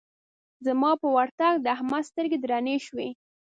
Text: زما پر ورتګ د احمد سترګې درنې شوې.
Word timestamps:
زما 0.65 0.91
پر 1.01 1.09
ورتګ 1.15 1.53
د 1.61 1.65
احمد 1.75 2.03
سترګې 2.09 2.37
درنې 2.43 2.75
شوې. 2.85 3.07